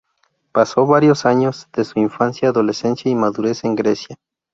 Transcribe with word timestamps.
Paso 0.51 0.87
varios 0.87 1.27
años 1.27 1.67
de 1.75 1.85
su 1.85 1.99
infancia, 1.99 2.49
adolescencia 2.49 3.11
y 3.11 3.13
madurez 3.13 3.63
en 3.65 3.75
Grecia. 3.75 4.17